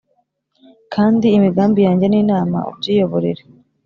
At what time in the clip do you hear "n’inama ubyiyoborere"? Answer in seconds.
2.09-3.43